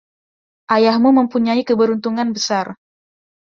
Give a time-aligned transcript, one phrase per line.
[0.75, 2.67] Ayahmu mempunyai keberuntungan besar.